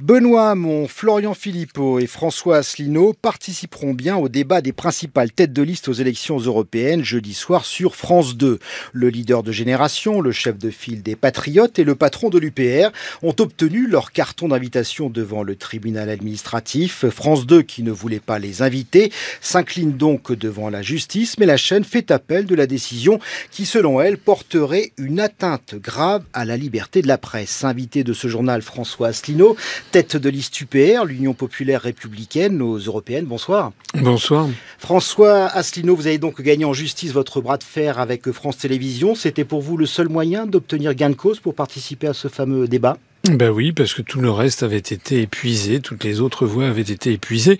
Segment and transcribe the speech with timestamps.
[0.00, 5.60] Benoît Hamon, Florian Philippot et François Asselineau participeront bien au débat des principales têtes de
[5.60, 8.60] liste aux élections européennes jeudi soir sur France 2.
[8.94, 12.88] Le leader de génération, le chef de file des Patriotes et le patron de l'UPR
[13.22, 17.04] ont obtenu leur carton d'invitation devant le tribunal administratif.
[17.10, 19.12] France 2, qui ne voulait pas les inviter,
[19.42, 23.20] s'incline donc devant la justice, mais la chaîne fait appel de la décision
[23.50, 27.64] qui, selon elle, porterait une atteinte grave à la liberté de la presse.
[27.64, 29.56] Invité de ce journal, François Asselineau,
[29.90, 33.24] tête de liste UPR, l'Union populaire républicaine aux européennes.
[33.24, 33.72] Bonsoir.
[33.94, 34.48] Bonsoir.
[34.78, 39.14] François Asselineau, vous avez donc gagné en justice votre bras de fer avec France Télévisions.
[39.14, 42.68] C'était pour vous le seul moyen d'obtenir gain de cause pour participer à ce fameux
[42.68, 42.96] débat?
[43.28, 46.80] Ben oui, parce que tout le reste avait été épuisé, toutes les autres voies avaient
[46.80, 47.58] été épuisées.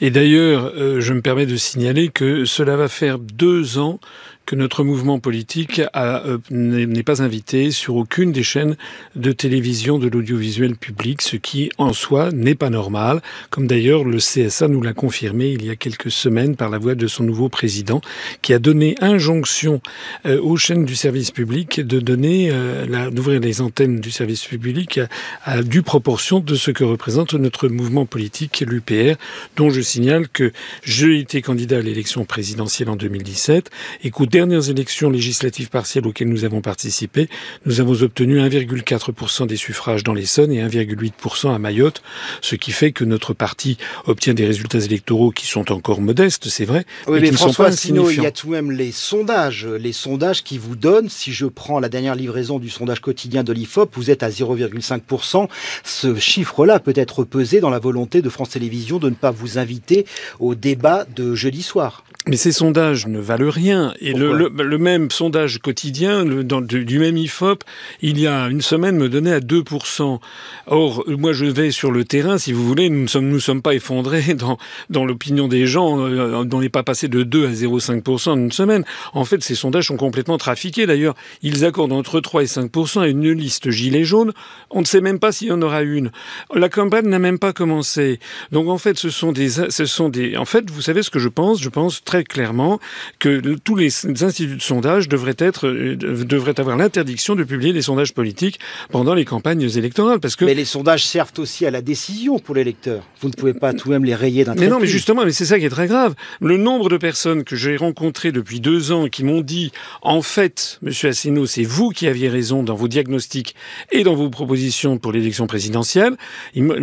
[0.00, 4.00] Et d'ailleurs, euh, je me permets de signaler que cela va faire deux ans
[4.46, 8.76] que notre mouvement politique euh, n'est pas invité sur aucune des chaînes
[9.16, 14.18] de télévision de l'audiovisuel public, ce qui en soi n'est pas normal, comme d'ailleurs le
[14.18, 17.48] CSA nous l'a confirmé il y a quelques semaines par la voix de son nouveau
[17.48, 18.00] président,
[18.42, 19.80] qui a donné injonction
[20.26, 24.98] euh, aux chaînes du service public de donner, euh, d'ouvrir les antennes du service public
[24.98, 25.08] à,
[25.44, 29.16] à due proportion de ce que représente notre mouvement politique, l'UPR,
[29.56, 33.70] dont je signale que j'ai été candidat à l'élection présidentielle en 2017
[34.02, 37.28] et dernières élections législatives partielles auxquelles nous avons participé,
[37.66, 42.02] nous avons obtenu 1,4% des suffrages dans l'Essonne et 1,8% à Mayotte,
[42.40, 46.64] ce qui fait que notre parti obtient des résultats électoraux qui sont encore modestes, c'est
[46.64, 46.86] vrai.
[47.06, 50.56] Oui, mais, François Asselineau, il y a tout de même les sondages, les sondages qui
[50.56, 54.22] vous donnent, si je prends la dernière livraison du sondage quotidien de l'IFOP, vous êtes
[54.22, 55.48] à 0,5%.
[55.84, 59.58] Ce chiffre-là peut être pesé dans la volonté de France Télévisions de ne pas vous
[59.58, 60.06] inviter
[60.40, 62.02] au débat de jeudi soir.
[62.28, 63.94] Mais ces sondages ne valent rien.
[64.00, 67.64] Et le, le, même sondage quotidien le, dans, du, même IFOP,
[68.00, 70.20] il y a une semaine, me donnait à 2%.
[70.68, 73.60] Or, moi, je vais sur le terrain, si vous voulez, nous ne sommes, nous sommes
[73.60, 74.56] pas effondrés dans,
[74.88, 75.98] dans l'opinion des gens.
[75.98, 78.84] Euh, on n'est pas passé de 2 à 0,5% en une semaine.
[79.14, 80.86] En fait, ces sondages sont complètement trafiqués.
[80.86, 84.32] D'ailleurs, ils accordent entre 3 et 5% à une liste gilet jaune.
[84.70, 86.12] On ne sait même pas s'il y en aura une.
[86.54, 88.20] La campagne n'a même pas commencé.
[88.52, 91.18] Donc, en fait, ce sont des, ce sont des, en fait, vous savez ce que
[91.18, 91.60] je pense?
[91.60, 92.78] Je pense très clairement
[93.20, 97.80] que tous les instituts de sondage devraient, être, euh, devraient avoir l'interdiction de publier des
[97.80, 100.20] sondages politiques pendant les campagnes électorales.
[100.20, 100.44] Parce que...
[100.44, 103.02] Mais les sondages servent aussi à la décision pour l'électeur.
[103.22, 105.32] Vous ne pouvez pas tout de même les rayer d'un Mais non, mais justement, mais
[105.32, 106.14] c'est ça qui est très grave.
[106.42, 110.80] Le nombre de personnes que j'ai rencontrées depuis deux ans qui m'ont dit, en fait,
[110.82, 113.54] Monsieur Asselineau, c'est vous qui aviez raison dans vos diagnostics
[113.90, 116.18] et dans vos propositions pour l'élection présidentielle.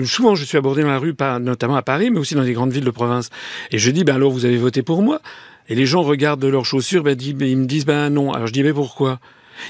[0.05, 2.71] souvent, je suis abordé dans la rue, notamment à Paris, mais aussi dans les grandes
[2.71, 3.29] villes de province.
[3.69, 5.18] Et je dis, ben alors vous avez voté pour moi.
[5.67, 8.31] Et les gens regardent leurs chaussures, ben, ils me disent ben non.
[8.31, 9.19] Alors je dis mais pourquoi?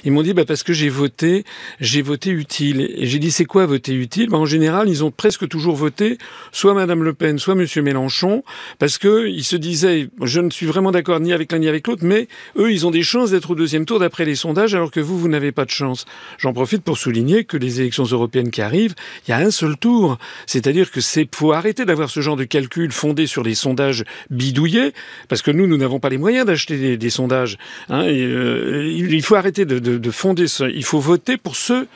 [0.03, 1.44] Ils m'ont dit bah parce que j'ai voté,
[1.79, 2.94] j'ai voté utile.
[2.95, 4.29] Et j'ai dit c'est quoi voter utile?
[4.29, 6.17] Bah, En général, ils ont presque toujours voté
[6.51, 8.44] soit Madame Le Pen, soit Monsieur Mélenchon,
[8.78, 11.88] parce que ils se disaient je ne suis vraiment d'accord ni avec l'un ni avec
[11.88, 14.91] l'autre, mais eux ils ont des chances d'être au deuxième tour d'après les sondages, alors
[14.91, 16.05] que vous vous n'avez pas de chance.
[16.38, 18.95] J'en profite pour souligner que les élections européennes qui arrivent,
[19.28, 22.44] il y a un seul tour, c'est-à-dire que c'est faut arrêter d'avoir ce genre de
[22.44, 24.94] calcul fondé sur les sondages bidouillés,
[25.29, 27.57] parce que nous nous n'avons pas les moyens d'acheter des, sondages.
[27.88, 30.69] Hein, euh, il faut arrêter de de, fonder ça.
[30.69, 31.88] Il faut voter pour ceux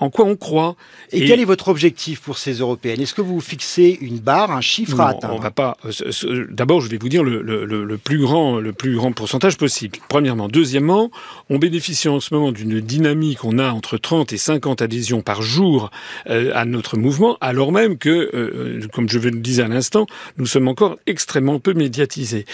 [0.00, 0.76] en quoi on croit.
[1.12, 3.00] Et, quel est votre objectif pour ces européennes?
[3.00, 5.34] Est-ce que vous fixez une barre, un chiffre à atteindre?
[5.34, 5.76] On va pas.
[5.84, 9.98] Euh, d'abord, je vais vous dire le, plus grand, le plus grand pourcentage possible.
[10.08, 11.10] Premièrement, deuxièmement,
[11.48, 13.44] on bénéficie en ce moment d'une dynamique.
[13.44, 15.90] On a entre 30 et 50 adhésions par jour
[16.28, 20.06] euh, à notre mouvement, alors même que, euh, comme je le disais à l'instant,
[20.38, 22.46] nous sommes encore extrêmement peu médiatisés.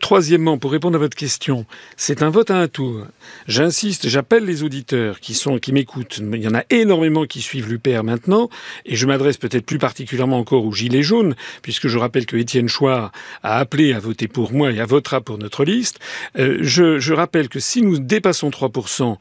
[0.00, 1.64] troisièmement, pour répondre à votre question,
[1.96, 3.06] c'est un vote à un tour.
[3.46, 6.20] J'insiste, j'appelle les auditeurs qui sont, qui m'écoutent.
[6.20, 6.81] Il y en a énormément
[7.28, 8.48] qui suivent l'UPR maintenant,
[8.84, 12.68] et je m'adresse peut-être plus particulièrement encore aux Gilets jaunes, puisque je rappelle que Étienne
[12.68, 13.12] Chouard
[13.42, 15.98] a appelé à voter pour moi et à votera pour notre liste.
[16.38, 19.16] Euh, je, je rappelle que si nous dépassons 3%,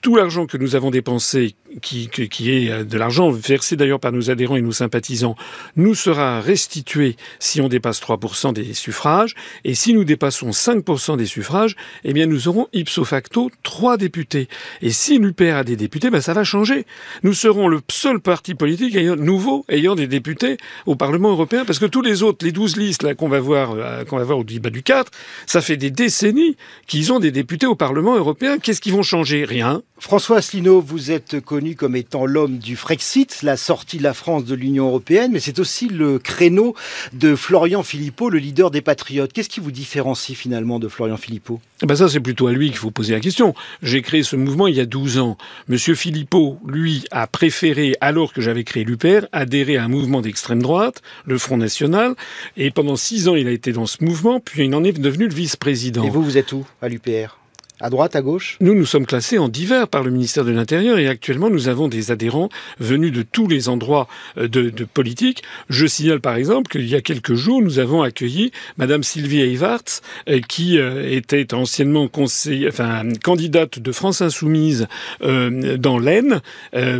[0.00, 4.12] tout l'argent que nous avons dépensé, qui, qui est euh, de l'argent versé d'ailleurs par
[4.12, 5.36] nos adhérents et nos sympathisants,
[5.76, 9.34] nous sera restitué si on dépasse 3% des suffrages.
[9.64, 14.48] Et si nous dépassons 5% des suffrages, eh bien nous aurons ipso facto trois députés.
[14.80, 16.86] Et si l'UPR a des députés, ben ça va changer.
[17.22, 20.56] Nous serons le seul parti politique ayant, nouveau ayant des députés
[20.86, 23.72] au Parlement européen, parce que tous les autres, les 12 listes là qu'on va voir,
[23.72, 25.10] euh, qu'on va voir au débat du 4,
[25.46, 26.56] ça fait des décennies
[26.86, 28.58] qu'ils ont des députés au Parlement européen.
[28.58, 29.44] Qu'est-ce qu'ils vont changer?
[29.44, 34.14] Rien François Asselineau, vous êtes connu comme étant l'homme du Frexit, la sortie de la
[34.14, 36.74] France de l'Union européenne, mais c'est aussi le créneau
[37.12, 39.32] de Florian Philippot, le leader des Patriotes.
[39.32, 41.60] Qu'est-ce qui vous différencie finalement de Florian Philippot?
[41.82, 43.54] Eh ben Ça, c'est plutôt à lui qu'il faut poser la question.
[43.82, 45.36] J'ai créé ce mouvement il y a 12 ans.
[45.68, 50.62] Monsieur Philippot, lui, a préféré, alors que j'avais créé l'UPR, adhérer à un mouvement d'extrême
[50.62, 52.14] droite, le Front National,
[52.56, 55.28] et pendant 6 ans, il a été dans ce mouvement, puis il en est devenu
[55.28, 56.04] le vice-président.
[56.04, 57.36] Et vous, vous êtes où à l'UPR
[57.80, 58.56] à droite, à gauche?
[58.60, 61.88] Nous, nous sommes classés en divers par le ministère de l'Intérieur et actuellement, nous avons
[61.88, 62.48] des adhérents
[62.78, 65.42] venus de tous les endroits euh, de, politique.
[65.68, 70.00] Je signale par exemple qu'il y a quelques jours, nous avons accueilli Madame Sylvie Eivarts,
[70.28, 74.86] euh, qui euh, était anciennement conseil, enfin, candidate de France Insoumise
[75.20, 76.40] dans l'Aisne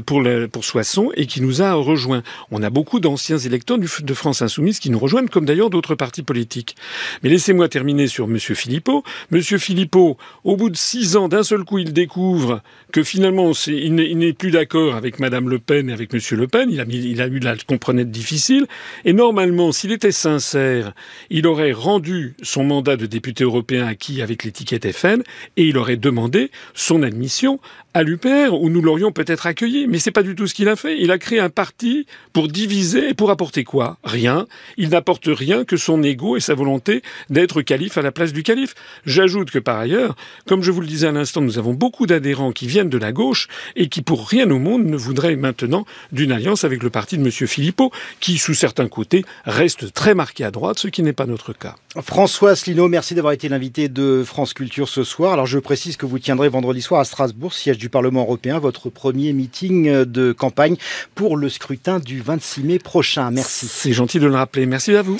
[0.06, 0.23] pour,
[0.53, 2.23] pour Soissons et qui nous a rejoints.
[2.50, 6.23] On a beaucoup d'anciens électeurs de France Insoumise qui nous rejoignent, comme d'ailleurs d'autres partis
[6.23, 6.76] politiques.
[7.23, 9.05] Mais laissez-moi terminer sur Monsieur Philippot.
[9.31, 13.94] Monsieur Philippot, au bout de six ans, d'un seul coup, il découvre que finalement, il
[13.94, 16.70] n'est plus d'accord avec Madame Le Pen et avec Monsieur Le Pen.
[16.70, 16.81] Il
[17.20, 18.67] a, eu la comprenette difficile.
[19.05, 20.93] Et normalement, s'il était sincère,
[21.31, 25.22] il aurait rendu son mandat de député européen acquis avec l'étiquette FN
[25.56, 27.61] et il aurait demandé son admission
[27.93, 29.87] à l'UPR où nous l'aurions peut-être accueilli.
[29.88, 31.00] Mais c'est pas du tout ce qu'il a fait.
[31.00, 33.99] Il a créé un parti pour diviser et pour apporter quoi?
[34.05, 34.46] Rien.
[34.76, 38.43] Il n'apporte rien que son ego et sa volonté d'être calife à la place du
[38.43, 38.75] calife.
[39.06, 40.16] J'ajoute que par ailleurs,
[40.46, 43.12] comme je vous le disais à l'instant, nous avons beaucoup d'adhérents qui viennent de la
[43.12, 47.19] gauche et qui pour rien au monde ne voudraient maintenant d'une alliance avec le parti
[47.19, 47.31] de M.
[47.31, 47.91] Philippot,
[48.21, 51.77] qui sous certains côtés reste très marqué à droite, ce qui n'est pas notre cas.
[52.03, 55.33] François Asselineau, merci d'avoir été l'invité de France Culture ce soir.
[55.33, 58.91] Alors je précise que vous tiendrez vendredi soir à Strasbourg, siège du Parlement européen, votre
[58.91, 60.77] premier meeting de campagne
[61.15, 63.31] pour le scrutin du 26 mai prochain.
[63.31, 63.67] Merci.
[63.67, 64.67] C'est gentil de le rappeler.
[64.67, 65.19] Merci à vous.